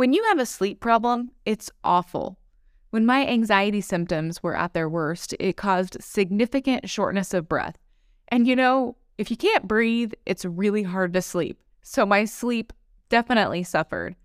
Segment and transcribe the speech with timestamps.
[0.00, 2.38] When you have a sleep problem, it's awful.
[2.88, 7.76] When my anxiety symptoms were at their worst, it caused significant shortness of breath.
[8.28, 11.60] And you know, if you can't breathe, it's really hard to sleep.
[11.82, 12.72] So my sleep
[13.10, 14.16] definitely suffered.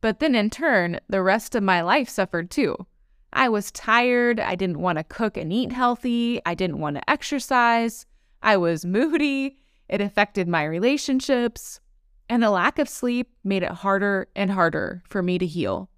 [0.00, 2.86] But then in turn, the rest of my life suffered too.
[3.32, 4.38] I was tired.
[4.38, 6.40] I didn't want to cook and eat healthy.
[6.46, 8.06] I didn't want to exercise.
[8.44, 9.58] I was moody.
[9.88, 11.80] It affected my relationships.
[12.28, 15.88] And the lack of sleep made it harder and harder for me to heal.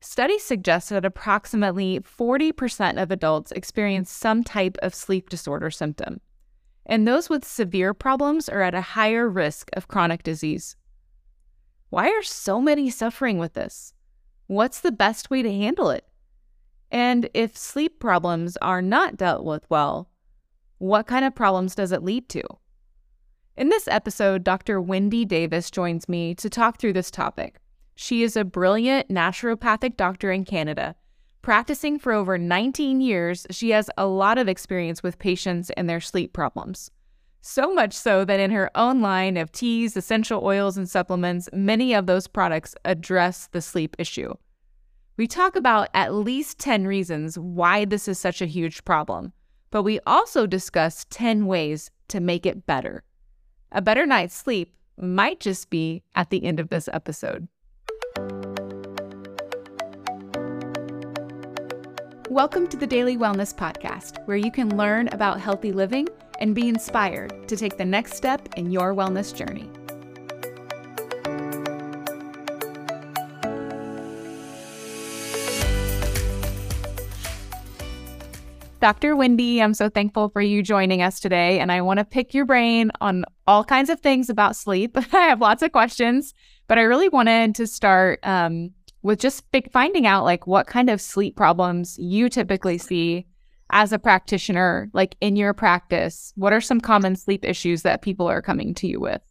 [0.00, 6.20] Studies suggest that approximately 40% of adults experience some type of sleep disorder symptom,
[6.84, 10.76] and those with severe problems are at a higher risk of chronic disease.
[11.90, 13.94] Why are so many suffering with this?
[14.48, 16.04] What's the best way to handle it?
[16.90, 20.10] And if sleep problems are not dealt with well,
[20.78, 22.42] what kind of problems does it lead to?
[23.54, 24.80] In this episode, Dr.
[24.80, 27.60] Wendi Davis joins me to talk through this topic.
[27.94, 30.94] She is a brilliant naturopathic doctor in Canada.
[31.42, 36.00] Practicing for over 19 years, she has a lot of experience with patients and their
[36.00, 36.90] sleep problems.
[37.42, 41.92] So much so that in her own line of teas, essential oils, and supplements, many
[41.92, 44.32] of those products address the sleep issue.
[45.18, 49.34] We talk about at least 10 reasons why this is such a huge problem,
[49.70, 53.04] but we also discuss 10 ways to make it better.
[53.74, 57.48] A better night's sleep might just be at the end of this episode.
[62.28, 66.06] Welcome to the Daily Wellness Podcast, where you can learn about healthy living
[66.38, 69.70] and be inspired to take the next step in your wellness journey.
[78.82, 79.14] Dr.
[79.14, 81.60] Wendi, I'm so thankful for you joining us today.
[81.60, 84.96] And I want to pick your brain on all kinds of things about sleep.
[85.12, 86.34] I have lots of questions,
[86.66, 91.00] but I really wanted to start um, with just finding out like what kind of
[91.00, 93.24] sleep problems you typically see
[93.70, 96.32] as a practitioner, like in your practice.
[96.34, 99.22] What are some common sleep issues that people are coming to you with?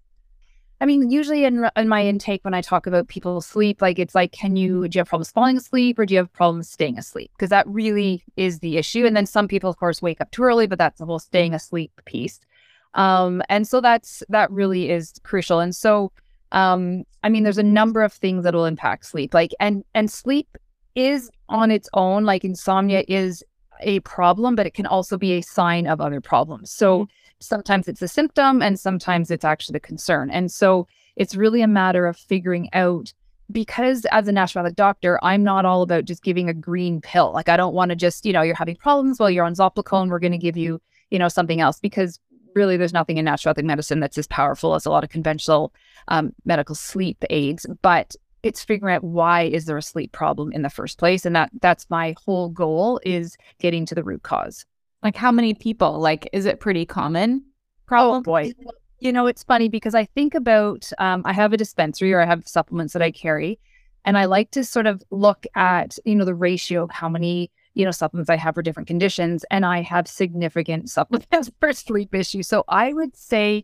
[0.82, 4.16] I mean, usually in, in my intake, when I talk about people's sleep, like it's
[4.16, 6.98] like, can you, do you have problems falling asleep or do you have problems staying
[6.98, 7.30] asleep?
[7.38, 9.06] Because that really is the issue.
[9.06, 11.54] And then some people, of course, wake up too early, but that's the whole staying
[11.54, 12.40] asleep piece.
[12.96, 15.60] Um, and so that's, that really is crucial.
[15.60, 16.12] And so,
[16.52, 20.10] um, I mean, there's a number of things that will impact sleep, like, and, and
[20.10, 20.58] sleep
[20.96, 23.44] is on its own, like insomnia is
[23.82, 26.72] a problem, but it can also be a sign of other problems.
[26.72, 30.30] So, mm-hmm sometimes it's a symptom and sometimes it's actually a concern.
[30.30, 33.14] And so it's really a matter of figuring out
[33.52, 37.34] because as a naturopathic doctor, I'm not all about just giving a green pill.
[37.34, 40.10] Like I don't want to just, you know, you're having problems, well, you're on Zopiclone,
[40.10, 42.20] we're going to give you, you know, something else because
[42.56, 45.74] really there's nothing in naturopathic medicine that's as powerful as a lot of conventional
[46.08, 47.66] um, medical sleep aids.
[47.82, 51.36] But it's figuring out why is there a sleep problem in the first place and
[51.36, 54.66] that that's my whole goal is getting to the root cause
[55.04, 56.00] like how many people?
[56.00, 57.44] Like, is it pretty common?
[57.86, 58.20] Problem?
[58.20, 58.54] Oh boy.
[59.00, 62.26] You know, it's funny because I think about um, I have a dispensary or I
[62.26, 63.60] have supplements that I carry,
[64.06, 67.50] and I like to sort of look at you know the ratio of how many
[67.74, 72.14] you know supplements I have for different conditions, and I have significant supplements for sleep
[72.14, 72.48] issues.
[72.48, 73.64] So I would say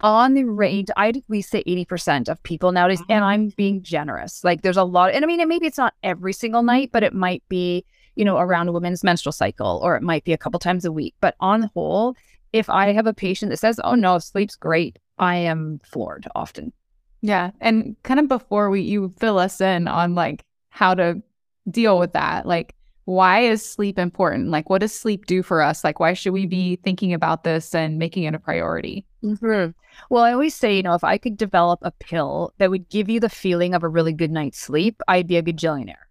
[0.00, 4.44] on the range, I'd at least say 80% of people nowadays, and I'm being generous.
[4.44, 7.14] Like there's a lot, and I mean, maybe it's not every single night, but it
[7.14, 7.86] might be,
[8.16, 10.92] you know, around a woman's menstrual cycle, or it might be a couple times a
[10.92, 11.14] week.
[11.20, 12.16] But on the whole,
[12.52, 16.72] if I have a patient that says, "Oh no, sleep's great," I am floored often.
[17.20, 21.22] Yeah, and kind of before we you fill us in on like how to
[21.70, 22.74] deal with that, like
[23.04, 24.48] why is sleep important?
[24.48, 25.84] Like, what does sleep do for us?
[25.84, 29.04] Like, why should we be thinking about this and making it a priority?
[29.22, 29.72] Mm-hmm.
[30.10, 33.10] Well, I always say, you know, if I could develop a pill that would give
[33.10, 36.03] you the feeling of a really good night's sleep, I'd be a gajillionaire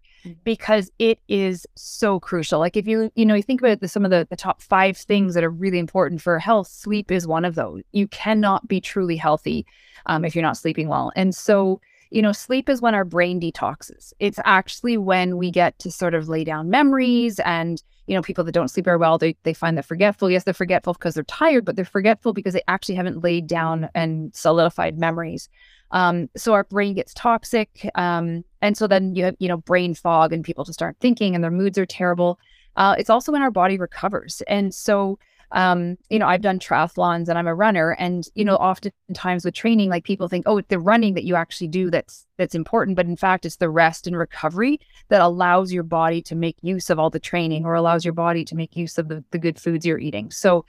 [0.44, 2.58] because it is so crucial.
[2.58, 4.96] Like if you, you know, you think about the, some of the, the top five
[4.96, 7.82] things that are really important for health, sleep is one of those.
[7.92, 9.66] You cannot be truly healthy
[10.06, 11.12] um, if you're not sleeping well.
[11.16, 11.80] And so,
[12.10, 14.12] you know, sleep is when our brain detoxes.
[14.18, 18.44] It's actually when we get to sort of lay down memories and, you know, people
[18.44, 20.30] that don't sleep very well, they, they find that forgetful.
[20.30, 23.88] Yes, they're forgetful because they're tired, but they're forgetful because they actually haven't laid down
[23.94, 25.48] and solidified memories.
[25.90, 27.88] Um, so our brain gets toxic.
[27.94, 31.34] Um, and so then you have, you know, brain fog and people just start thinking
[31.34, 32.38] and their moods are terrible.
[32.76, 34.42] Uh, it's also when our body recovers.
[34.48, 35.18] And so,
[35.52, 37.90] um, you know, I've done triathlons and I'm a runner.
[37.98, 41.34] And, you know, oftentimes with training, like people think, oh, it's the running that you
[41.34, 42.96] actually do that's that's important.
[42.96, 44.80] But in fact, it's the rest and recovery
[45.10, 48.46] that allows your body to make use of all the training or allows your body
[48.46, 50.30] to make use of the, the good foods you're eating.
[50.30, 50.64] So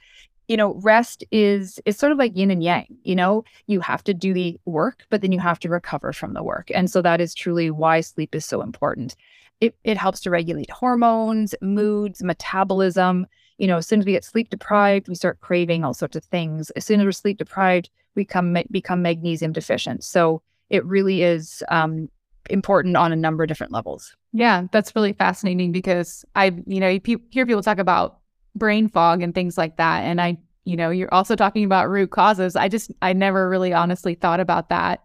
[0.48, 2.86] you know, rest is is sort of like yin and yang.
[3.02, 6.34] You know, you have to do the work, but then you have to recover from
[6.34, 6.70] the work.
[6.74, 9.16] And so that is truly why sleep is so important.
[9.60, 13.26] It it helps to regulate hormones, moods, metabolism.
[13.58, 16.24] You know, as soon as we get sleep deprived, we start craving all sorts of
[16.24, 16.70] things.
[16.70, 20.04] As soon as we're sleep deprived, we come become magnesium deficient.
[20.04, 22.08] So it really is um,
[22.50, 24.14] important on a number of different levels.
[24.32, 28.18] Yeah, that's really fascinating because I, you know, you pe- hear people talk about
[28.56, 30.00] brain fog and things like that.
[30.00, 32.56] And I, you know, you're also talking about root causes.
[32.56, 35.04] I just, I never really honestly thought about that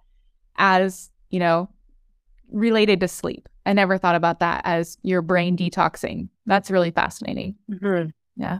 [0.57, 1.69] as, you know,
[2.51, 3.47] related to sleep.
[3.65, 6.29] I never thought about that as your brain detoxing.
[6.45, 7.55] That's really fascinating.
[7.69, 8.09] Mm-hmm.
[8.41, 8.59] Yeah.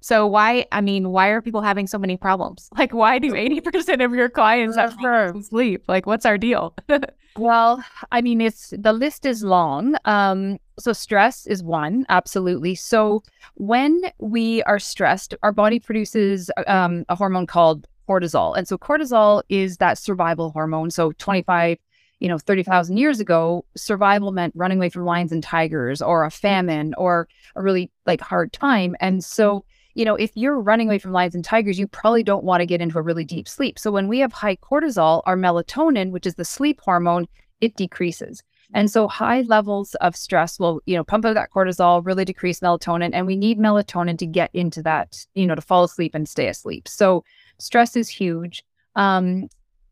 [0.00, 2.68] So why, I mean, why are people having so many problems?
[2.78, 5.84] Like, why do 80% of your clients have problems sleep?
[5.88, 6.74] Like, what's our deal?
[7.38, 7.82] well,
[8.12, 9.94] I mean, it's the list is long.
[10.04, 12.74] Um, so stress is one, absolutely.
[12.74, 13.22] So
[13.54, 18.56] when we are stressed, our body produces um, a hormone called cortisol.
[18.56, 20.90] And so cortisol is that survival hormone.
[20.90, 21.78] So 25
[22.20, 26.30] you know 30,000 years ago survival meant running away from lions and tigers or a
[26.30, 30.98] famine or a really like hard time and so you know, if you're running away
[30.98, 33.78] from lions and tigers, you probably don't want to get into a really deep sleep.
[33.78, 37.26] So when we have high cortisol, our melatonin, which is the sleep hormone,
[37.60, 38.42] it decreases.
[38.74, 42.60] And so high levels of stress will, you know, pump out that cortisol, really decrease
[42.60, 43.10] melatonin.
[43.14, 46.48] And we need melatonin to get into that, you know, to fall asleep and stay
[46.48, 46.88] asleep.
[46.88, 47.24] So
[47.58, 48.64] stress is huge.
[48.96, 49.48] Um,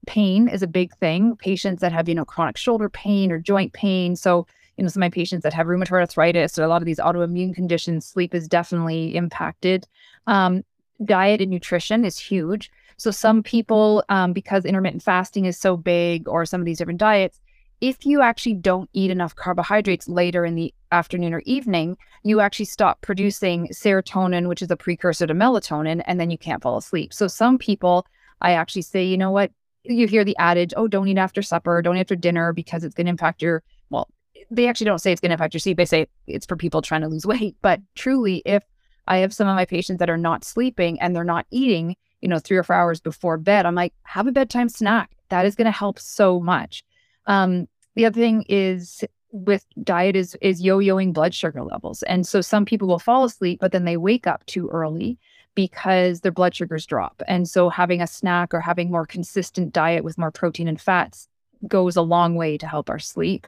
[0.06, 1.36] pain is a big thing.
[1.36, 4.16] Patients that have, you know, chronic shoulder pain or joint pain.
[4.16, 4.46] So
[4.76, 6.98] you know, some of my patients that have rheumatoid arthritis or a lot of these
[6.98, 9.86] autoimmune conditions, sleep is definitely impacted.
[10.26, 10.64] Um,
[11.04, 12.70] diet and nutrition is huge.
[12.96, 17.00] So some people, um, because intermittent fasting is so big, or some of these different
[17.00, 17.40] diets,
[17.82, 22.64] if you actually don't eat enough carbohydrates later in the afternoon or evening, you actually
[22.64, 27.12] stop producing serotonin, which is a precursor to melatonin, and then you can't fall asleep.
[27.12, 28.06] So some people,
[28.40, 29.50] I actually say, you know what?
[29.82, 32.94] You hear the adage, oh, don't eat after supper, don't eat after dinner because it's
[32.94, 34.08] going to impact your, well,
[34.48, 35.76] they actually don't say it's going to affect your sleep.
[35.76, 37.56] They say it's for people trying to lose weight.
[37.62, 38.62] But truly, if
[39.08, 42.28] I have some of my patients that are not sleeping and they're not eating, you
[42.28, 45.10] know, three or four hours before bed, I'm like, have a bedtime snack.
[45.30, 46.84] That is going to help so much.
[47.26, 52.02] Um, the other thing is with diet is is yo-yoing blood sugar levels.
[52.04, 55.18] And so some people will fall asleep, but then they wake up too early
[55.54, 57.22] because their blood sugars drop.
[57.26, 61.28] And so having a snack or having more consistent diet with more protein and fats
[61.68, 63.46] goes a long way to help our sleep.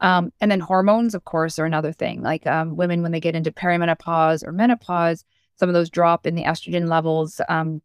[0.00, 2.22] Um, and then hormones, of course, are another thing.
[2.22, 5.24] Like um, women, when they get into perimenopause or menopause,
[5.56, 7.40] some of those drop in the estrogen levels.
[7.48, 7.80] Um,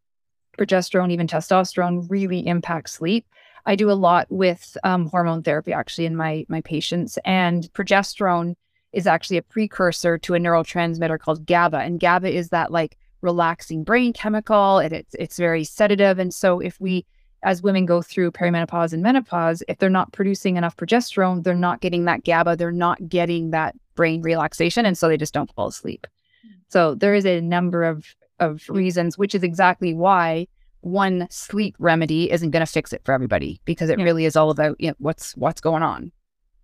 [0.58, 3.26] progesterone, even testosterone, really impact sleep.
[3.66, 8.54] I do a lot with um, hormone therapy actually in my my patients, and progesterone
[8.92, 13.84] is actually a precursor to a neurotransmitter called GABA, and GABA is that like relaxing
[13.84, 14.78] brain chemical.
[14.78, 17.04] And it's it's very sedative, and so if we
[17.42, 21.80] as women go through perimenopause and menopause, if they're not producing enough progesterone, they're not
[21.80, 24.84] getting that GABA, they're not getting that brain relaxation.
[24.84, 26.06] And so they just don't fall asleep.
[26.42, 26.52] Hmm.
[26.68, 30.48] So there is a number of, of reasons, which is exactly why
[30.80, 34.04] one sleep remedy isn't going to fix it for everybody because it yeah.
[34.04, 36.12] really is all about you know, what's what's going on.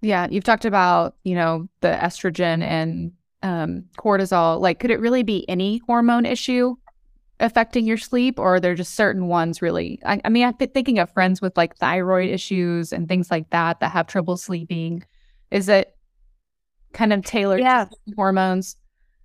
[0.00, 4.60] Yeah, you've talked about you know the estrogen and um, cortisol.
[4.60, 6.76] Like, could it really be any hormone issue?
[7.40, 10.70] affecting your sleep or are there just certain ones really I, I, mean i've been
[10.70, 15.04] thinking of friends with like thyroid issues and things like that that have trouble sleeping
[15.50, 15.94] is it
[16.94, 17.87] kind of tailored yeah.
[18.16, 18.76] hormones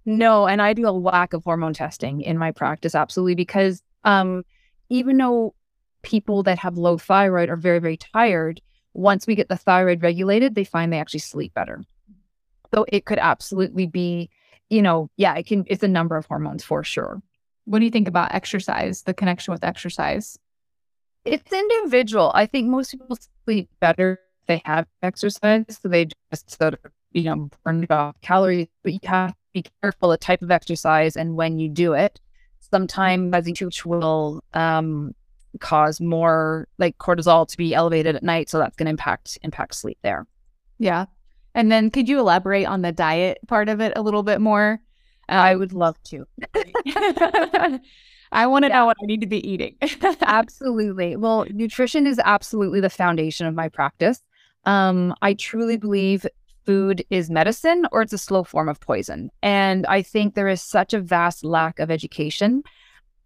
[0.06, 4.44] no and i do a lack of hormone testing in my practice absolutely because um
[4.92, 5.56] even though
[6.04, 8.62] people that have low thyroid are very very tired
[8.94, 11.84] once we get the thyroid regulated they find they actually sleep better
[12.74, 14.30] so it could absolutely be
[14.70, 17.22] you know yeah it can it's a number of hormones for sure
[17.66, 20.38] what do you think about exercise, the connection with exercise?
[21.26, 22.32] It's individual.
[22.34, 25.66] I think most people sleep better if they have exercise.
[25.82, 26.80] So they just sort of,
[27.12, 31.16] you know, burn off calories, but you have to be careful the type of exercise
[31.16, 32.20] and when you do it.
[32.72, 35.14] Sometimes as you will um,
[35.60, 38.50] cause more like cortisol to be elevated at night.
[38.50, 40.26] So that's going to impact impact sleep there.
[40.80, 41.06] Yeah.
[41.54, 44.80] And then could you elaborate on the diet part of it a little bit more?
[45.28, 46.26] I would love to.
[48.34, 48.80] I want to yeah.
[48.80, 49.76] know what I need to be eating.
[50.22, 51.16] absolutely.
[51.16, 54.22] Well, nutrition is absolutely the foundation of my practice.
[54.66, 56.26] Um, I truly believe
[56.66, 59.30] food is medicine or it's a slow form of poison.
[59.42, 62.64] And I think there is such a vast lack of education.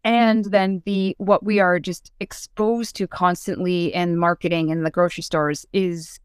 [0.04, 5.24] And then the what we are just exposed to constantly in marketing in the grocery
[5.24, 6.20] stores is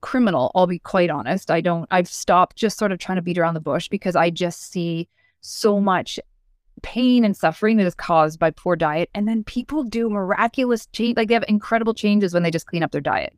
[0.00, 0.50] criminal.
[0.54, 1.50] I'll be quite honest.
[1.50, 4.30] I don't I've stopped just sort of trying to beat around the bush because I
[4.30, 5.08] just see
[5.40, 6.18] so much
[6.82, 9.10] pain and suffering that is caused by poor diet.
[9.14, 12.82] And then people do miraculous change, like they have incredible changes when they just clean
[12.82, 13.36] up their diet.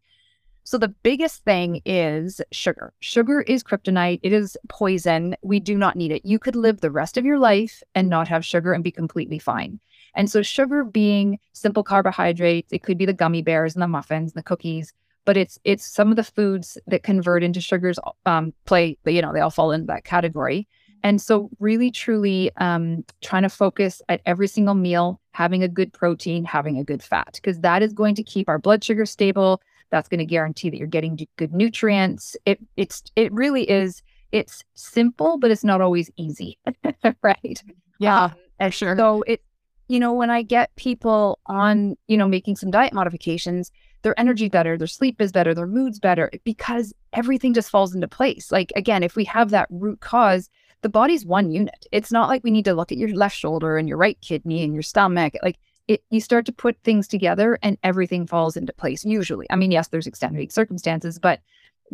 [0.64, 2.92] So the biggest thing is sugar.
[3.00, 4.20] Sugar is kryptonite.
[4.22, 5.36] It is poison.
[5.42, 6.24] We do not need it.
[6.24, 9.38] You could live the rest of your life and not have sugar and be completely
[9.38, 9.80] fine.
[10.14, 14.32] And so sugar being simple carbohydrates, it could be the gummy bears and the muffins
[14.32, 14.92] and the cookies,
[15.24, 19.32] but it's it's some of the foods that convert into sugars um, play, you know,
[19.32, 20.66] they all fall into that category.
[21.02, 25.92] And so, really, truly um, trying to focus at every single meal, having a good
[25.92, 29.62] protein, having a good fat, because that is going to keep our blood sugar stable.
[29.90, 32.36] That's going to guarantee that you're getting good nutrients.
[32.46, 34.02] It it's it really is.
[34.32, 36.58] It's simple, but it's not always easy,
[37.22, 37.62] right?
[37.98, 38.96] Yeah, um, and sure.
[38.96, 39.42] So it,
[39.88, 44.48] you know, when I get people on, you know, making some diet modifications, their energy
[44.48, 48.52] better, their sleep is better, their mood's better, because everything just falls into place.
[48.52, 50.48] Like again, if we have that root cause,
[50.82, 51.86] the body's one unit.
[51.92, 54.62] It's not like we need to look at your left shoulder and your right kidney
[54.62, 55.34] and your stomach.
[55.42, 55.58] Like
[55.90, 59.46] it, you start to put things together and everything falls into place usually.
[59.50, 61.40] I mean, yes, there's extenuating circumstances, but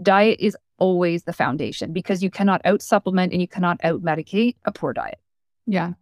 [0.03, 4.57] diet is always the foundation because you cannot out supplement and you cannot out medicate
[4.67, 5.19] a poor diet.
[5.67, 5.95] Yeah.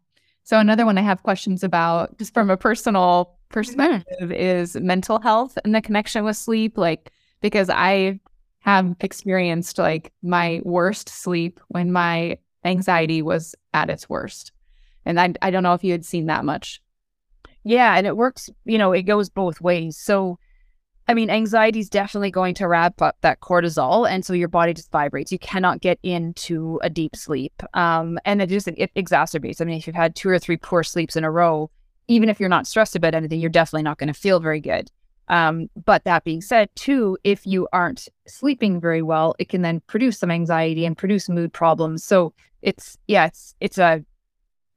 [0.43, 5.57] So another one I have questions about just from a personal perspective is mental health
[5.65, 8.19] and the connection with sleep like because I
[8.59, 14.51] have experienced like my worst sleep when my anxiety was at its worst.
[15.07, 16.83] And I, I don't know if you had seen that much.
[17.65, 17.97] Yeah.
[17.97, 19.97] And it works, you know, it goes both ways.
[19.97, 20.39] So,
[21.09, 24.09] I mean, anxiety is definitely going to ramp up that cortisol.
[24.09, 25.33] And so your body just vibrates.
[25.33, 27.63] You cannot get into a deep sleep.
[27.75, 29.61] Um, and it just it exacerbates.
[29.61, 31.71] I mean, if you've had two or three poor sleeps in a row,
[32.09, 34.91] even if you're not stressed about anything, you're definitely not going to feel very good.
[35.29, 39.81] Um, but that being said, too, if you aren't sleeping very well, it can then
[39.87, 42.05] produce some anxiety and produce mood problems.
[42.05, 44.05] So it's yeah, it's it's a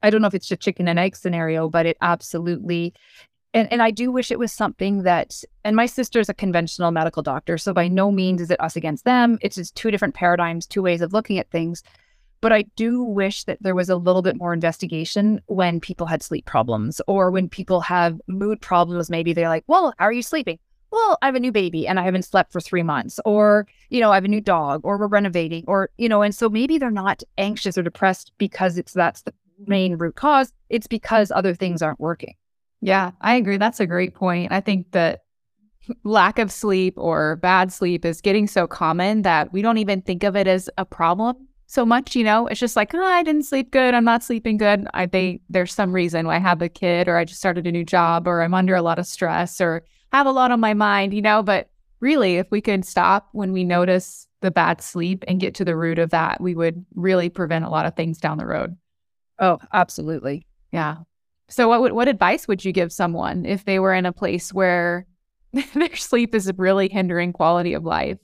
[0.01, 2.94] I don't know if it's a chicken and egg scenario, but it absolutely
[3.54, 6.92] and, and I do wish it was something that and my sister is a conventional
[6.92, 9.39] medical doctor, so by no means is it us against them.
[9.42, 11.82] It's just two different paradigms, two ways of looking at things.
[12.39, 16.22] But I do wish that there was a little bit more investigation when people had
[16.22, 19.10] sleep problems or when people have mood problems.
[19.10, 20.60] Maybe they're like, well, how are you sleeping?
[20.92, 24.00] well, I have a new baby and I haven't slept for three months, or, you
[24.00, 26.77] know, I have a new dog, or we're renovating, or, you know, and so maybe
[26.77, 29.34] they're not anxious or depressed because it's that's the
[29.66, 30.52] main root cause.
[30.70, 32.36] It's because other things aren't working.
[32.82, 33.58] Yeah, I agree.
[33.58, 34.52] That's a great point.
[34.52, 35.22] I think that
[36.04, 40.24] lack of sleep or bad sleep is getting so common that we don't even think
[40.24, 43.44] of it as a problem so much, you know, it's just like, oh, I didn't
[43.44, 43.94] sleep good.
[43.94, 44.88] I'm not sleeping good.
[44.94, 47.72] I they there's some reason why I have a kid or I just started a
[47.72, 49.84] new job or I'm under a lot of stress or
[50.14, 53.52] have a lot on my mind, you know, but really if we could stop when
[53.52, 57.28] we notice the bad sleep and get to the root of that, we would really
[57.28, 58.78] prevent a lot of things down the road.
[59.39, 60.46] Oh, absolutely.
[60.72, 60.98] Yeah.
[61.50, 64.53] So what would, what advice would you give someone if they were in a place
[64.53, 65.06] where
[65.74, 68.17] their sleep is really hindering quality of life?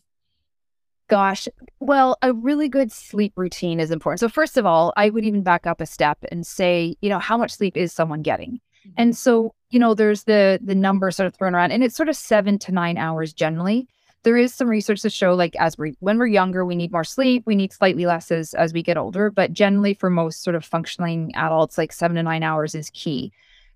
[1.10, 1.48] Gosh,
[1.80, 4.22] well, a really good sleep routine is important.
[4.22, 7.20] So, first of all, I would even back up a step and say, you know,
[7.20, 8.54] how much sleep is someone getting?
[8.88, 8.94] Mm-hmm.
[8.98, 12.10] And so, you know, there's the the number sort of thrown around, and it's sort
[12.10, 13.88] of seven to nine hours generally.
[14.24, 17.04] There is some research to show, like as we when we're younger, we need more
[17.04, 17.44] sleep.
[17.46, 20.66] We need slightly less as as we get older, but generally for most sort of
[20.66, 23.32] functioning adults, like seven to nine hours is key.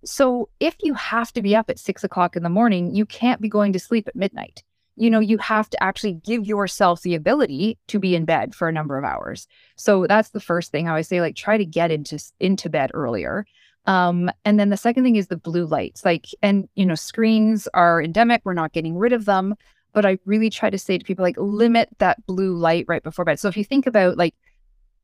[0.06, 3.42] So, if you have to be up at six o'clock in the morning, you can't
[3.42, 4.64] be going to sleep at midnight
[4.98, 8.68] you know, you have to actually give yourself the ability to be in bed for
[8.68, 9.48] a number of hours.
[9.76, 12.92] So that's the first thing I always say, like try to get into into bed
[12.94, 13.46] earlier.
[13.86, 16.04] Um, and then the second thing is the blue lights.
[16.04, 18.42] Like, and you know, screens are endemic.
[18.44, 19.56] We're not getting rid of them.
[19.94, 23.26] But I really try to say to people, like, limit that blue light right before
[23.26, 23.40] bed.
[23.40, 24.36] So if you think about like,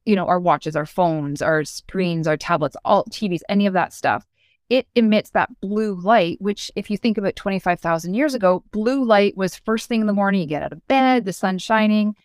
[0.05, 3.93] you know, our watches, our phones, our screens, our tablets, all TVs, any of that
[3.93, 4.25] stuff,
[4.69, 9.37] it emits that blue light, which, if you think about 25,000 years ago, blue light
[9.37, 10.41] was first thing in the morning.
[10.41, 12.15] You get out of bed, the sun shining.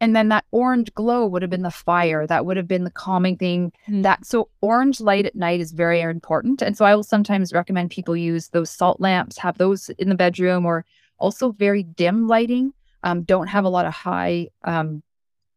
[0.00, 2.26] And then that orange glow would have been the fire.
[2.26, 3.72] That would have been the calming thing.
[3.88, 4.02] Mm.
[4.02, 6.60] That so orange light at night is very important.
[6.60, 10.14] And so I will sometimes recommend people use those salt lamps, have those in the
[10.14, 10.84] bedroom, or
[11.18, 12.72] also very dim lighting.
[13.02, 15.02] Um, don't have a lot of high um,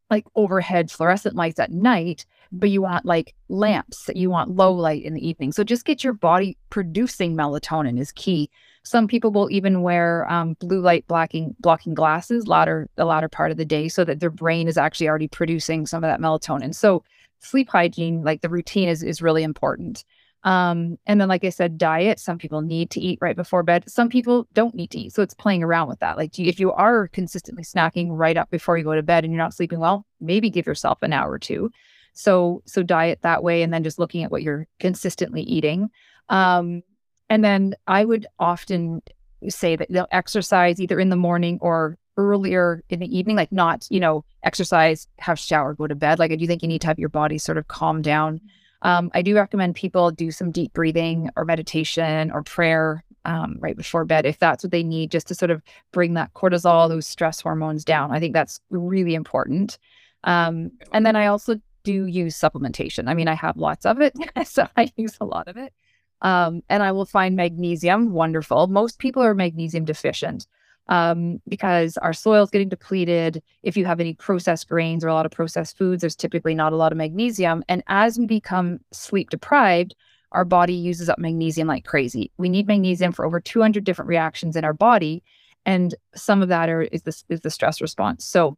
[0.09, 5.03] like overhead fluorescent lights at night, but you want like lamps, you want low light
[5.03, 5.51] in the evening.
[5.51, 8.49] So just get your body producing melatonin is key.
[8.83, 13.51] Some people will even wear um, blue light blocking blocking glasses latter the latter part
[13.51, 16.73] of the day so that their brain is actually already producing some of that melatonin.
[16.73, 17.03] So
[17.39, 20.03] sleep hygiene, like the routine is is really important.
[20.43, 22.19] Um, and then, like I said, diet.
[22.19, 23.89] Some people need to eat right before bed.
[23.89, 25.13] Some people don't need to eat.
[25.13, 26.17] So it's playing around with that.
[26.17, 29.43] Like, if you are consistently snacking right up before you go to bed and you're
[29.43, 31.71] not sleeping well, maybe give yourself an hour or two.
[32.13, 35.89] So so diet that way, and then just looking at what you're consistently eating.
[36.29, 36.83] Um,
[37.29, 39.01] and then I would often
[39.47, 43.87] say that they'll exercise either in the morning or earlier in the evening, like not,
[43.89, 46.19] you know, exercise, have shower, go to bed.
[46.19, 48.41] Like I do think you need to have your body sort of calm down.
[48.81, 53.75] Um, I do recommend people do some deep breathing or meditation or prayer um, right
[53.75, 57.05] before bed if that's what they need, just to sort of bring that cortisol, those
[57.05, 58.11] stress hormones down.
[58.11, 59.77] I think that's really important.
[60.23, 63.07] Um, and then I also do use supplementation.
[63.07, 64.13] I mean, I have lots of it,
[64.45, 65.73] so I use a lot of it.
[66.21, 68.67] Um, and I will find magnesium wonderful.
[68.67, 70.47] Most people are magnesium deficient
[70.89, 73.41] um, because our soil is getting depleted.
[73.63, 76.73] If you have any processed grains or a lot of processed foods, there's typically not
[76.73, 77.63] a lot of magnesium.
[77.69, 79.95] And as we become sleep deprived,
[80.31, 82.31] our body uses up magnesium like crazy.
[82.37, 85.23] We need magnesium for over 200 different reactions in our body,
[85.65, 88.25] and some of that are, is the is the stress response.
[88.25, 88.57] So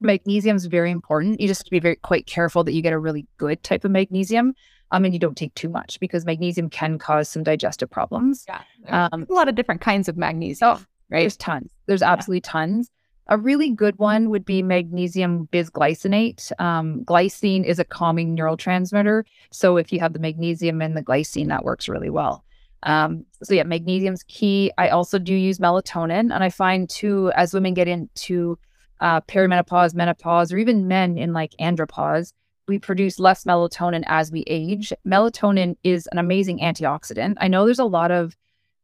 [0.00, 1.40] magnesium is very important.
[1.40, 3.84] You just have to be very quite careful that you get a really good type
[3.84, 4.54] of magnesium.
[4.92, 8.44] Um, and you don't take too much because magnesium can cause some digestive problems.
[8.46, 10.76] Yeah, um, a lot of different kinds of magnesium.
[10.76, 11.20] Oh, right?
[11.20, 11.70] There's tons.
[11.86, 12.52] There's absolutely yeah.
[12.52, 12.90] tons.
[13.28, 16.52] A really good one would be magnesium bisglycinate.
[16.60, 19.24] Um, glycine is a calming neurotransmitter.
[19.50, 22.44] So if you have the magnesium and the glycine, that works really well.
[22.84, 24.70] Um, so yeah, magnesium's key.
[24.78, 28.58] I also do use melatonin, and I find too as women get into
[29.00, 32.32] uh, perimenopause, menopause, or even men in like andropause,
[32.68, 34.92] we produce less melatonin as we age.
[35.06, 37.34] Melatonin is an amazing antioxidant.
[37.38, 38.36] I know there's a lot of,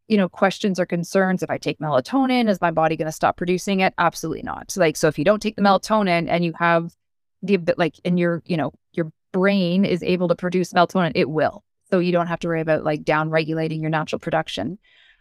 [0.08, 1.42] you know, questions or concerns.
[1.42, 3.94] If I take melatonin, is my body going to stop producing it?
[3.98, 4.70] Absolutely not.
[4.70, 6.92] So like, so if you don't take the melatonin and you have
[7.42, 11.64] the like, and your, you know, your brain is able to produce melatonin, it will.
[11.90, 14.78] So you don't have to worry about like down regulating your natural production.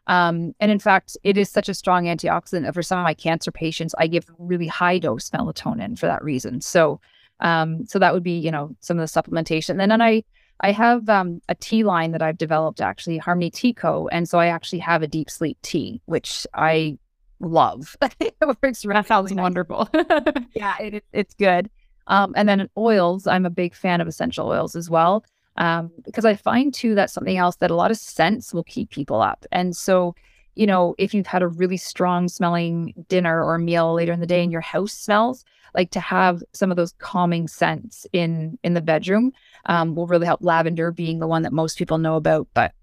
[0.07, 2.73] Um, and in fact, it is such a strong antioxidant.
[2.73, 6.61] For some of my cancer patients, I give really high dose melatonin for that reason.
[6.61, 6.99] So,
[7.39, 9.81] um, so that would be, you know, some of the supplementation.
[9.81, 10.23] And then I,
[10.61, 14.07] I have um, a tea line that I've developed actually, Harmony Tea Co.
[14.09, 16.97] And so I actually have a deep sleep tea, which I
[17.39, 17.97] love.
[17.99, 19.89] that sounds wonderful.
[20.53, 21.69] yeah, it, it's good.
[22.07, 25.23] Um, and then oils, I'm a big fan of essential oils as well
[25.57, 28.89] um, because I find too that's something else that a lot of scents will keep
[28.89, 29.45] people up.
[29.51, 30.15] And so,
[30.55, 34.25] you know, if you've had a really strong smelling dinner or meal later in the
[34.27, 38.73] day and your house smells, like to have some of those calming scents in in
[38.73, 39.31] the bedroom
[39.65, 40.41] um, will really help.
[40.43, 42.73] Lavender being the one that most people know about, but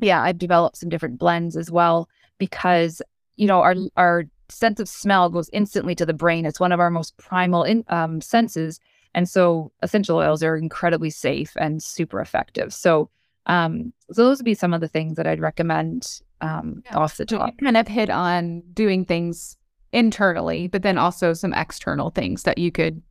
[0.00, 3.00] yeah, I've developed some different blends as well because
[3.36, 6.44] you know our our sense of smell goes instantly to the brain.
[6.44, 8.78] It's one of our most primal in, um, senses,
[9.14, 12.74] and so essential oils are incredibly safe and super effective.
[12.74, 13.08] So,
[13.46, 16.96] um, so those would be some of the things that I'd recommend um, yeah.
[16.96, 17.50] off the top.
[17.50, 19.56] So kind of hit on doing things
[19.92, 23.02] internally, but then also some external things that you could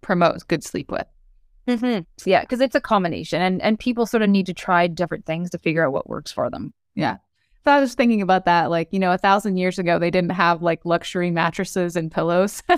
[0.00, 1.06] promote good sleep with.
[1.68, 2.02] Mm-hmm.
[2.28, 5.50] Yeah, because it's a combination, and and people sort of need to try different things
[5.50, 6.72] to figure out what works for them.
[6.94, 7.16] Yeah.
[7.64, 8.70] So I was thinking about that.
[8.70, 12.62] Like, you know, a thousand years ago, they didn't have like luxury mattresses and pillows.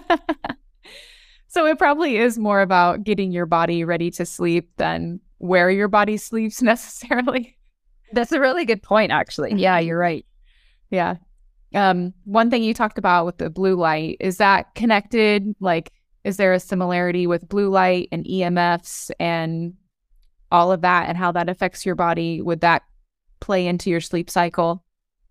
[1.48, 5.88] So it probably is more about getting your body ready to sleep than where your
[5.88, 7.57] body sleeps necessarily.
[8.12, 9.54] That's a really good point, actually.
[9.54, 10.24] Yeah, you're right.
[10.90, 11.16] Yeah.
[11.74, 15.54] Um, one thing you talked about with the blue light is that connected?
[15.60, 15.92] Like,
[16.24, 19.74] is there a similarity with blue light and EMFs and
[20.50, 22.40] all of that and how that affects your body?
[22.40, 22.82] Would that
[23.40, 24.84] play into your sleep cycle?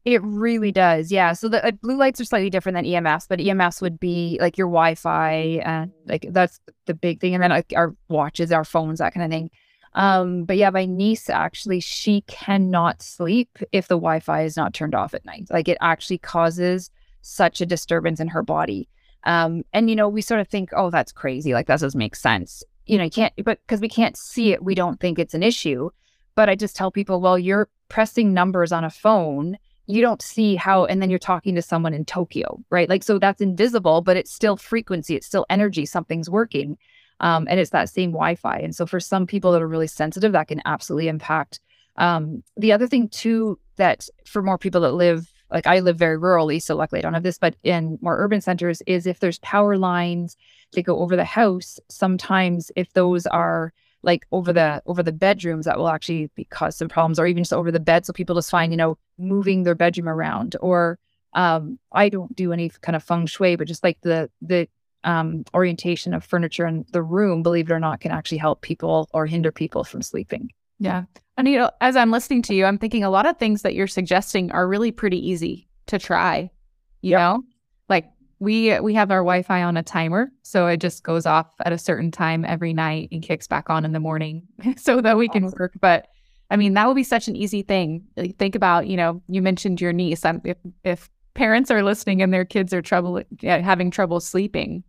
[0.05, 1.11] It really does.
[1.11, 1.33] Yeah.
[1.33, 4.57] So the uh, blue lights are slightly different than EMFs, but EMFs would be like
[4.57, 5.33] your Wi Fi
[5.65, 7.33] and like that's the big thing.
[7.33, 9.49] And then like our watches, our phones, that kind of thing.
[9.97, 14.75] Um, but yeah, my niece actually, she cannot sleep if the Wi Fi is not
[14.75, 15.47] turned off at night.
[15.49, 16.91] Like it actually causes
[17.23, 18.87] such a disturbance in her body.
[19.23, 21.53] Um, and you know, we sort of think, oh, that's crazy.
[21.53, 22.63] Like that doesn't make sense.
[22.85, 25.41] You know, you can't, but because we can't see it, we don't think it's an
[25.41, 25.89] issue.
[26.35, 29.57] But I just tell people, well, you're pressing numbers on a phone
[29.89, 33.17] you don't see how and then you're talking to someone in tokyo right like so
[33.17, 36.77] that's invisible but it's still frequency it's still energy something's working
[37.19, 38.57] um, and it's that same wi-fi.
[38.57, 41.59] And so for some people that are really sensitive that can absolutely impact
[41.97, 46.17] um, the other thing too that for more people that live like i live very
[46.17, 49.39] rurally so luckily i don't have this but in more urban centers is if there's
[49.39, 50.35] power lines
[50.73, 55.65] that go over the house sometimes if those are like over the over the bedrooms
[55.65, 58.35] that will actually be, cause some problems or even just over the bed so people
[58.35, 60.55] just find you know moving their bedroom around.
[60.61, 60.99] Or
[61.33, 64.67] um i don't do any kind of feng shui but just like the the
[65.03, 69.09] um orientation of furniture in the room believe it or not can actually help people
[69.13, 71.03] or hinder people from sleeping yeah
[71.37, 73.73] and you know as i'm listening to you i'm thinking a lot of things that
[73.73, 76.49] you're suggesting are really pretty easy to try
[77.01, 77.19] you yep.
[77.19, 77.43] know
[77.89, 78.05] like
[78.39, 81.77] we we have our Wi-Fi on a timer, so it just goes off at a
[81.77, 84.43] certain time every night and kicks back on in the morning,
[84.77, 85.57] so that we can awesome.
[85.59, 85.73] work.
[85.79, 86.07] But
[86.49, 88.03] I mean, that would be such an easy thing.
[88.15, 90.23] Like, think about, you know, you mentioned your niece.
[90.23, 94.83] If if parents are listening and their kids are trouble having trouble sleeping,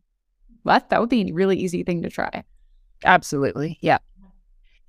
[0.69, 2.45] that that would be a really easy thing to try.
[3.05, 3.99] Absolutely, yeah.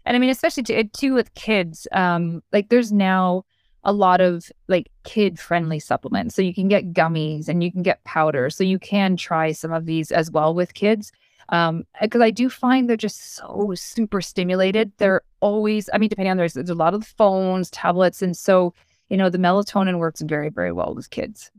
[0.06, 3.44] And I mean, especially too, too with kids, um, like there's now
[3.84, 6.36] a lot of like kid friendly supplements.
[6.36, 8.50] So you can get gummies and you can get powder.
[8.50, 11.12] So you can try some of these as well with kids.
[11.50, 14.92] Um, because I do find they're just so super stimulated.
[14.98, 18.74] They're always, I mean, depending on there's, there's a lot of phones, tablets, and so
[19.10, 21.50] you know the melatonin works very, very well with kids.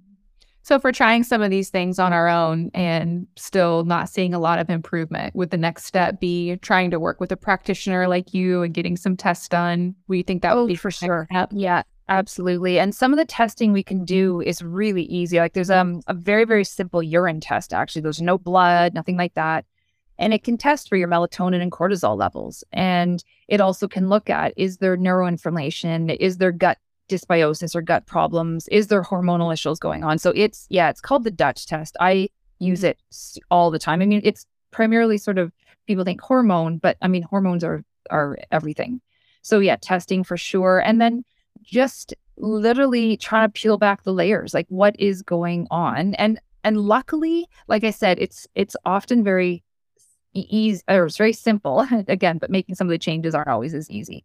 [0.71, 4.33] So if we're trying some of these things on our own and still not seeing
[4.33, 8.07] a lot of improvement, would the next step be trying to work with a practitioner
[8.07, 9.97] like you and getting some tests done?
[10.07, 11.27] We think that oh, would be for sure.
[11.51, 12.79] Yeah, absolutely.
[12.79, 15.41] And some of the testing we can do is really easy.
[15.41, 18.03] Like there's um, a very, very simple urine test, actually.
[18.03, 19.65] There's no blood, nothing like that.
[20.21, 22.63] And it can test for your melatonin and cortisol levels.
[22.73, 26.17] And it also can look at is there neuroinflammation?
[26.21, 26.79] Is there gut
[27.11, 28.69] dysbiosis or gut problems?
[28.69, 30.19] Is there hormonal issues going on?
[30.19, 31.97] So it's, yeah, it's called the Dutch test.
[32.01, 32.87] I use mm-hmm.
[32.89, 34.01] it all the time.
[34.01, 35.53] I mean, it's primarily sort of
[35.87, 39.01] people think hormone, but I mean, hormones are, are everything.
[39.43, 40.79] So yeah, testing for sure.
[40.79, 41.25] And then
[41.63, 46.15] just literally trying to peel back the layers, like what is going on.
[46.15, 49.63] And, and luckily, like I said, it's, it's often very
[50.35, 53.91] easy or it's very simple again, but making some of the changes aren't always as
[53.91, 54.25] easy.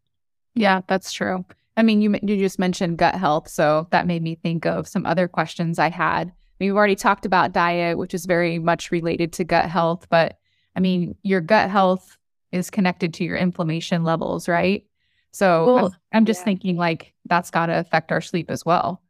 [0.53, 1.45] Yeah, that's true.
[1.77, 5.05] I mean, you you just mentioned gut health, so that made me think of some
[5.05, 6.31] other questions I had.
[6.59, 10.37] we've already talked about diet, which is very much related to gut health, but
[10.75, 12.17] I mean, your gut health
[12.51, 14.85] is connected to your inflammation levels, right?
[15.31, 16.45] So well, I'm, I'm, just yeah.
[16.45, 19.01] thinking like that's got to affect our sleep as well.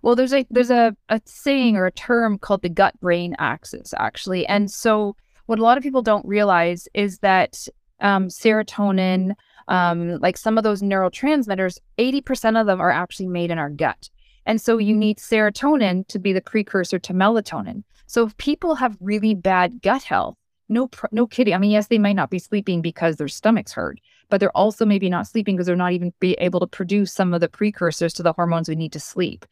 [0.00, 3.92] Well, there's a there's a, a saying or a term called the gut brain axis
[3.98, 5.16] actually, and so
[5.46, 7.68] what a lot of people don't realize is that
[8.04, 9.34] um, serotonin,
[9.66, 14.08] um, like some of those neurotransmitters, 80% of them are actually made in our gut.
[14.46, 17.82] And so you need serotonin to be the precursor to melatonin.
[18.06, 20.36] So if people have really bad gut health,
[20.68, 21.54] no, no kidding.
[21.54, 24.84] I mean, yes, they might not be sleeping because their stomach's hurt, but they're also
[24.84, 28.12] maybe not sleeping because they're not even be able to produce some of the precursors
[28.14, 29.46] to the hormones we need to sleep.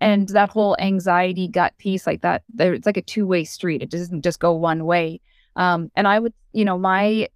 [0.00, 3.82] And that whole anxiety gut piece, like that, it's like a two way street.
[3.82, 5.20] It doesn't just go one way.
[5.56, 7.28] Um, and I would, you know, my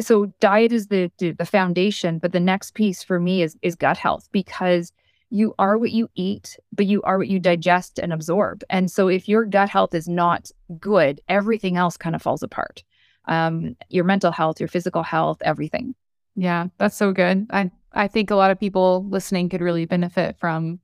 [0.00, 3.74] so diet is the, the the foundation, but the next piece for me is is
[3.74, 4.92] gut health because
[5.30, 8.62] you are what you eat, but you are what you digest and absorb.
[8.70, 12.84] And so if your gut health is not good, everything else kind of falls apart.
[13.26, 15.94] Um, your mental health, your physical health, everything.
[16.36, 17.46] Yeah, that's so good.
[17.50, 20.80] I I think a lot of people listening could really benefit from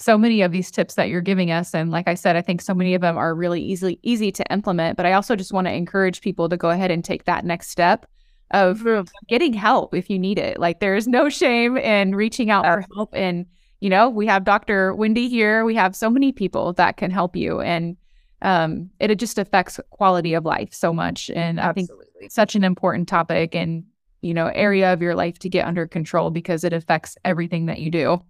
[0.00, 2.62] so many of these tips that you're giving us and like i said i think
[2.62, 5.66] so many of them are really easily easy to implement but i also just want
[5.66, 8.06] to encourage people to go ahead and take that next step
[8.50, 8.84] of
[9.28, 10.58] getting help if you need it.
[10.58, 13.10] Like there is no shame in reaching out for help.
[13.14, 13.46] And
[13.80, 15.64] you know we have dr wendi here.
[15.64, 17.60] We have so many people that can help you.
[17.60, 17.96] And
[18.42, 21.30] um, it, just affects quality of life so much.
[21.30, 22.06] And Absolutely.
[22.16, 23.84] i think such an important topic and
[24.22, 27.78] you know area of your life to get under control because it affects everything that
[27.80, 28.22] you do.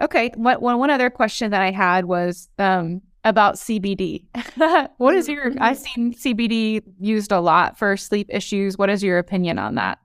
[0.00, 0.30] Okay.
[0.34, 4.24] What one one other question that I had was um, about CBD.
[4.96, 5.52] what is your?
[5.60, 6.12] I've mm-hmm.
[6.12, 8.78] seen CBD used a lot for sleep issues.
[8.78, 9.98] What is your opinion on that?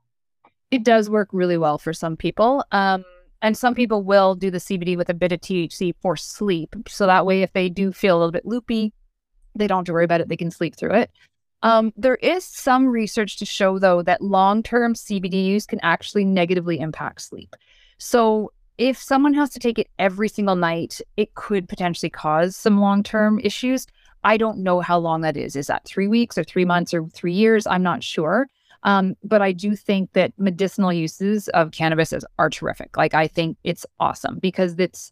[0.72, 2.66] It does work really well for some people.
[2.72, 3.06] Um,
[3.42, 6.76] and some people will do the CBD with a bit of THC for sleep.
[6.88, 8.94] So that way, if they do feel a little bit loopy,
[9.56, 10.30] they don't have to worry about it.
[10.30, 11.12] They can sleep through it.
[11.62, 16.26] Um, there is some research to show, though, that long term CBD use can actually
[16.26, 17.56] negatively impact sleep.
[17.98, 22.80] So if someone has to take it every single night, it could potentially cause some
[22.80, 23.88] long term issues.
[24.24, 25.56] I don't know how long that is.
[25.56, 27.68] Is that three weeks or three months or three years?
[27.68, 28.48] I'm not sure.
[28.84, 32.98] Um, but I do think that medicinal uses of cannabis is, are terrific.
[32.98, 35.12] Like, I think it's awesome because it's,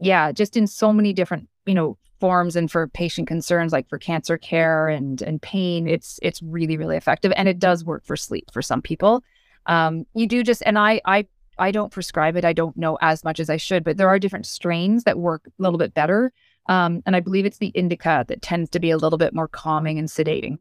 [0.00, 3.98] yeah, just in so many different, you know, forms and for patient concerns like for
[3.98, 8.16] cancer care and and pain it's it's really really effective and it does work for
[8.16, 9.22] sleep for some people
[9.66, 11.26] um you do just and i i
[11.58, 12.44] I don't prescribe it.
[12.44, 15.46] I don't know as much as I should, but there are different strains that work
[15.46, 16.32] a little bit better.
[16.68, 19.48] Um, and I believe it's the indica that tends to be a little bit more
[19.48, 20.58] calming and sedating.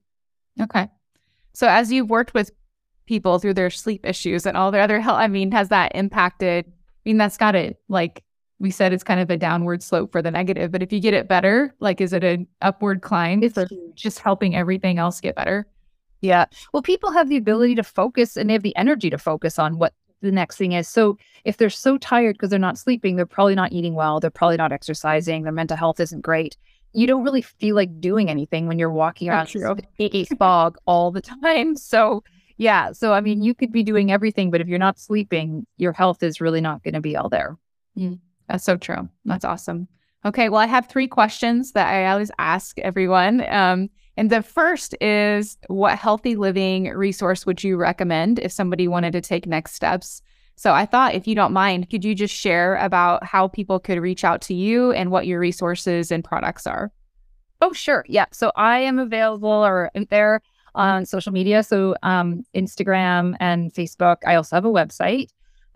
[0.61, 0.87] Okay.
[1.53, 2.51] So as you've worked with
[3.05, 6.65] people through their sleep issues and all their other health, I mean, has that impacted?
[6.67, 6.71] I
[7.05, 7.79] mean, that's got it.
[7.87, 8.23] Like
[8.59, 10.71] we said, it's kind of a downward slope for the negative.
[10.71, 13.57] But if you get it better, like is it an upward climb it's
[13.95, 15.67] just helping everything else get better?
[16.21, 16.45] Yeah.
[16.73, 19.77] Well, people have the ability to focus and they have the energy to focus on
[19.77, 19.93] what
[20.25, 23.55] the next thing is so if they're so tired because they're not sleeping, they're probably
[23.55, 26.57] not eating well, they're probably not exercising, their mental health isn't great.
[26.93, 29.49] You don't really feel like doing anything when you're walking around
[29.97, 31.75] this fog all the time.
[31.75, 32.23] So
[32.57, 35.91] yeah, so I mean, you could be doing everything, but if you're not sleeping, your
[35.91, 37.57] health is really not going to be all there.
[37.97, 39.09] Mm, that's so true.
[39.25, 39.87] That's awesome.
[40.25, 43.45] Okay, well, I have three questions that I always ask everyone.
[43.47, 49.11] Um, and the first is what healthy living resource would you recommend if somebody wanted
[49.11, 50.21] to take next steps?
[50.55, 53.99] So I thought, if you don't mind, could you just share about how people could
[53.99, 56.91] reach out to you and what your resources and products are?
[57.61, 58.05] Oh, sure.
[58.07, 58.25] Yeah.
[58.31, 60.41] So I am available or there
[60.75, 61.63] on social media.
[61.63, 64.17] So um, Instagram and Facebook.
[64.25, 65.27] I also have a website.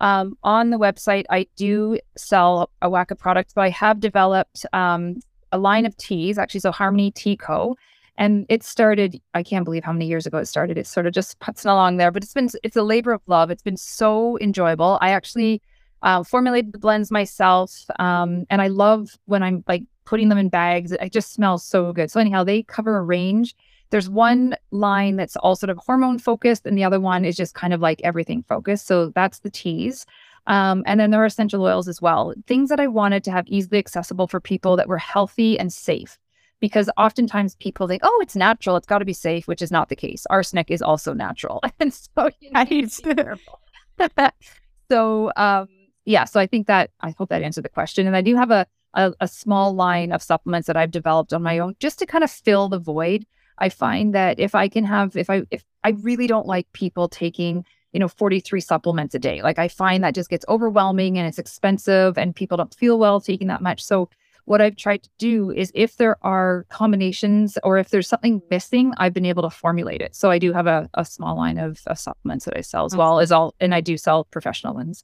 [0.01, 4.65] Um, on the website, I do sell a whack of products, but I have developed
[4.71, 5.19] um,
[5.51, 6.61] a line of teas, actually.
[6.61, 7.75] So Harmony Tea Co.
[8.19, 10.77] And it started, I can't believe how many years ago it started.
[10.77, 13.49] It's sort of just putzing along there, but it's been, it's a labor of love.
[13.49, 14.99] It's been so enjoyable.
[15.01, 15.61] I actually
[16.01, 17.85] uh, formulated the blends myself.
[17.97, 20.91] Um, and I love when I'm like putting them in bags.
[20.91, 22.11] It just smells so good.
[22.11, 23.55] So, anyhow, they cover a range.
[23.89, 27.55] There's one line that's all sort of hormone focused, and the other one is just
[27.55, 28.85] kind of like everything focused.
[28.85, 30.05] So, that's the teas.
[30.47, 33.47] Um, and then there are essential oils as well, things that I wanted to have
[33.47, 36.17] easily accessible for people that were healthy and safe
[36.59, 39.89] because oftentimes people think, oh, it's natural, it's got to be safe, which is not
[39.89, 40.25] the case.
[40.29, 41.61] Arsenic is also natural.
[41.79, 43.59] and so, yeah, it's terrible.
[44.91, 45.67] so um,
[46.09, 48.07] yeah, so I think that I hope that answered the question.
[48.07, 51.43] And I do have a, a, a small line of supplements that I've developed on
[51.43, 53.25] my own just to kind of fill the void.
[53.59, 57.09] I find that if I can have, if I, if I really don't like people
[57.09, 61.27] taking, you know, 43 supplements a day, like I find that just gets overwhelming and
[61.27, 63.83] it's expensive and people don't feel well taking that much.
[63.83, 64.09] So
[64.49, 68.93] what I've tried to do is if there are combinations or if there's something missing,
[68.97, 70.15] I've been able to formulate it.
[70.15, 72.95] So I do have a, a small line of, of, supplements that I sell as
[72.95, 75.03] well as all, and I do sell professional ones.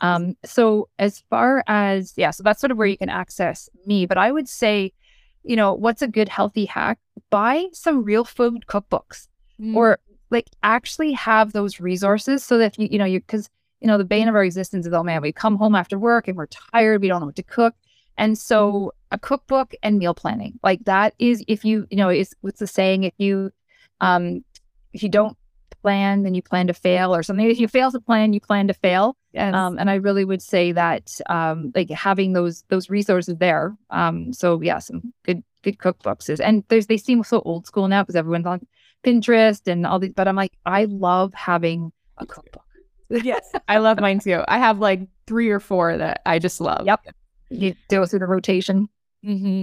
[0.00, 4.06] Um, so as far as, yeah, so that's sort of where you can access me.
[4.06, 4.92] But I would say,
[5.44, 6.98] you know, what's a good healthy hack?
[7.30, 9.28] Buy some real food cookbooks
[9.60, 9.76] mm.
[9.76, 10.00] or
[10.30, 13.50] like actually have those resources so that you, you know, you, cause,
[13.80, 16.26] you know, the bane of our existence is, oh man, we come home after work
[16.26, 17.00] and we're tired.
[17.00, 17.76] We don't know what to cook
[18.20, 22.36] and so a cookbook and meal planning, like that is if you, you know, is
[22.42, 23.50] what's the saying, if you
[24.02, 24.44] um
[24.92, 25.36] if you don't
[25.82, 27.50] plan, then you plan to fail or something.
[27.50, 29.16] If you fail to plan, you plan to fail.
[29.32, 29.54] Yes.
[29.54, 33.74] Um, and I really would say that um like having those those resources there.
[33.88, 37.88] Um so yeah, some good good cookbooks is and there's they seem so old school
[37.88, 38.66] now because everyone's on
[39.02, 42.66] Pinterest and all these, but I'm like, I love having a cookbook.
[43.08, 44.42] yes, I love mine too.
[44.46, 46.84] I have like three or four that I just love.
[46.84, 47.14] Yep
[47.50, 48.88] you go through the rotation.
[49.24, 49.62] Mm-hmm.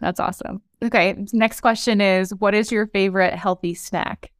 [0.00, 0.62] That's awesome.
[0.82, 1.16] Okay.
[1.32, 4.30] Next question is What is your favorite healthy snack?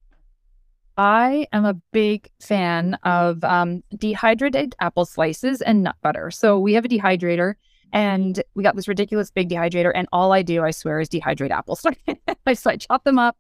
[0.96, 6.30] I am a big fan of um, dehydrated apple slices and nut butter.
[6.30, 7.54] So we have a dehydrator
[7.92, 9.90] and we got this ridiculous big dehydrator.
[9.94, 11.80] And all I do, I swear, is dehydrate apples.
[12.54, 13.37] so I chop them up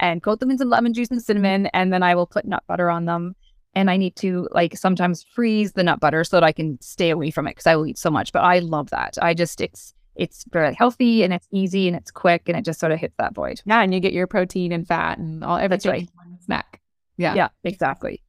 [0.00, 1.66] and coat them in some lemon juice and cinnamon.
[1.66, 3.34] And then I will put nut butter on them
[3.74, 7.10] and I need to like sometimes freeze the nut butter so that I can stay
[7.10, 8.32] away from it because I will eat so much.
[8.32, 9.18] But I love that.
[9.20, 12.80] I just it's it's very healthy and it's easy and it's quick and it just
[12.80, 13.62] sort of hits that void.
[13.64, 16.08] Yeah, and you get your protein and fat and all everything right.
[16.14, 16.80] one snack.
[17.16, 17.34] Yeah.
[17.34, 18.22] Yeah, exactly.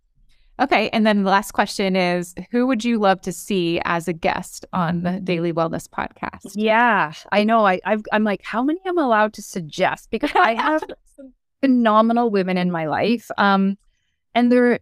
[0.59, 0.89] Okay.
[0.89, 4.65] And then the last question is who would you love to see as a guest
[4.73, 6.51] on the Daily Wellness podcast?
[6.53, 7.65] Yeah, I know.
[7.65, 10.09] I i am like, how many am I allowed to suggest?
[10.11, 10.83] Because I have
[11.61, 13.31] phenomenal women in my life.
[13.37, 13.77] Um,
[14.35, 14.79] and they're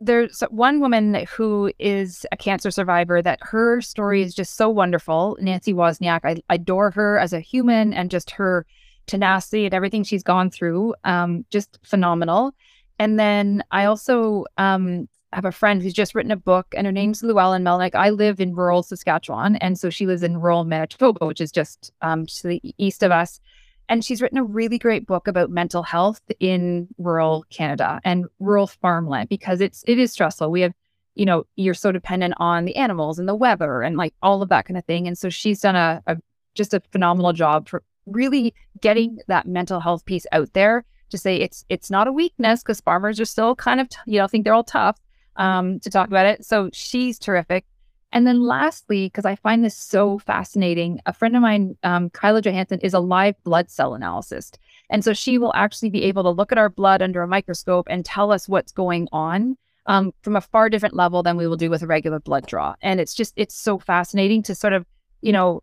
[0.00, 5.36] there's one woman who is a cancer survivor that her story is just so wonderful.
[5.40, 8.64] Nancy Wozniak, I, adore her as a human and just her
[9.06, 12.54] tenacity and everything she's gone through, um, just phenomenal.
[13.00, 16.92] And then I also um, have a friend who's just written a book, and her
[16.92, 17.94] name's Llewellyn Melnick.
[17.94, 21.92] I live in rural Saskatchewan, and so she lives in rural Manitoba, which is just
[22.02, 23.40] um, to the east of us.
[23.88, 28.66] And she's written a really great book about mental health in rural Canada and rural
[28.66, 30.50] farmland because it's it is stressful.
[30.50, 30.74] We have,
[31.14, 34.50] you know, you're so dependent on the animals and the weather and like all of
[34.50, 35.06] that kind of thing.
[35.06, 36.18] And so she's done a, a
[36.54, 41.36] just a phenomenal job for really getting that mental health piece out there to say
[41.36, 44.54] it's it's not a weakness because farmers are still kind of you know think they're
[44.54, 44.98] all tough
[45.36, 46.44] um, to talk about it.
[46.44, 47.64] So she's terrific.
[48.12, 52.40] And then lastly, because I find this so fascinating, a friend of mine, um, Kyla
[52.40, 54.58] Johansson, is a live blood cell analyst.
[54.90, 57.86] And so she will actually be able to look at our blood under a microscope
[57.90, 61.56] and tell us what's going on um, from a far different level than we will
[61.56, 62.74] do with a regular blood draw.
[62.80, 64.86] And it's just, it's so fascinating to sort of,
[65.20, 65.62] you know,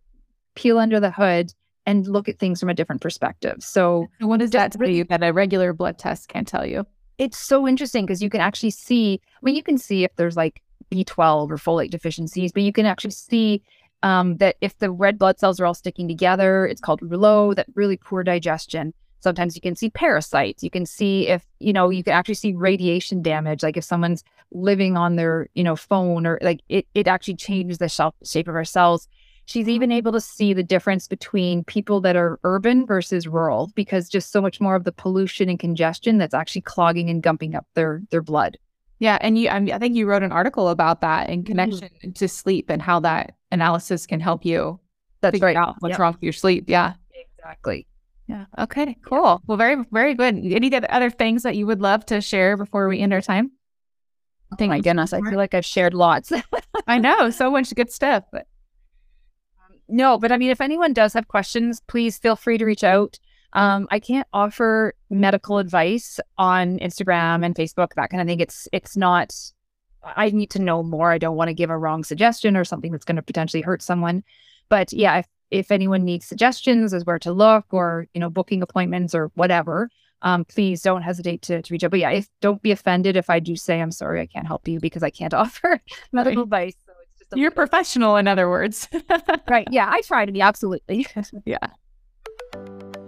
[0.53, 1.51] peel under the hood
[1.87, 3.57] and look at things from a different perspective.
[3.59, 6.85] So, and what does that tell you that a regular blood test can't tell you?
[7.17, 10.35] It's so interesting because you can actually see, I mean, you can see if there's
[10.35, 13.63] like B12 or folate deficiencies, but you can actually see
[14.03, 17.67] um, that if the red blood cells are all sticking together, it's called rouleau, that
[17.75, 18.93] really poor digestion.
[19.19, 20.61] Sometimes you can see parasites.
[20.61, 23.63] You can see if, you know, you can actually see radiation damage.
[23.63, 27.79] Like if someone's living on their, you know, phone or like it, it actually changes
[27.79, 29.07] the shape of our cells.
[29.45, 34.09] She's even able to see the difference between people that are urban versus rural because
[34.09, 37.65] just so much more of the pollution and congestion that's actually clogging and gumping up
[37.73, 38.57] their their blood.
[38.99, 41.47] Yeah, and you I, mean, I think you wrote an article about that in mm-hmm.
[41.47, 42.11] connection mm-hmm.
[42.11, 44.79] to sleep and how that analysis can help you
[45.21, 45.55] that's right.
[45.55, 45.99] out what's yep.
[45.99, 46.65] wrong with your sleep.
[46.67, 46.93] Yeah.
[47.37, 47.87] Exactly.
[48.27, 48.45] Yeah.
[48.57, 48.97] Okay.
[49.05, 49.23] Cool.
[49.23, 49.37] Yeah.
[49.45, 50.35] Well, very, very good.
[50.35, 53.51] Any other things that you would love to share before we end our time?
[54.59, 56.31] Oh my goodness, I feel like I've shared lots.
[56.87, 58.23] I know so much good stuff.
[58.31, 58.47] But
[59.87, 63.19] no, but I mean, if anyone does have questions, please feel free to reach out.
[63.55, 68.41] Um, I can't offer medical advice on Instagram and Facebook, that kind of thing.
[68.41, 69.33] It's it's not.
[70.03, 71.11] I need to know more.
[71.11, 73.81] I don't want to give a wrong suggestion or something that's going to potentially hurt
[73.81, 74.23] someone.
[74.69, 78.61] But yeah, if if anyone needs suggestions as where to look or you know booking
[78.61, 79.89] appointments or whatever,
[80.21, 81.91] um, please don't hesitate to, to reach out.
[81.91, 84.67] But yeah, if, don't be offended if I do say I'm sorry I can't help
[84.67, 85.79] you because I can't offer
[86.11, 86.75] medical advice.
[87.29, 88.87] So You're professional, in other words.
[89.49, 89.67] right.
[89.71, 91.07] Yeah, I try to be, absolutely.
[91.45, 91.69] yeah.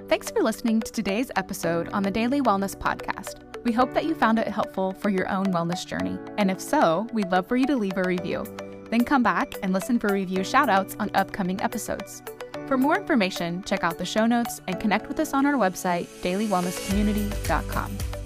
[0.07, 3.43] Thanks for listening to today's episode on the Daily Wellness Podcast.
[3.65, 6.17] We hope that you found it helpful for your own wellness journey.
[6.37, 8.45] And if so, we'd love for you to leave a review.
[8.89, 12.23] Then come back and listen for review shoutouts on upcoming episodes.
[12.67, 16.05] For more information, check out the show notes and connect with us on our website,
[16.21, 18.16] dailywellnesscommunity.com.